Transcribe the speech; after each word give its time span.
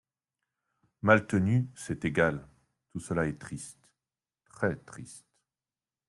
Maltenu 1.03 1.69
C’est 1.75 2.05
égal… 2.05 2.47
tout 2.91 2.99
cela 2.99 3.27
est 3.27 3.37
triste… 3.39 3.87
très 4.49 4.75
triste… 4.75 5.27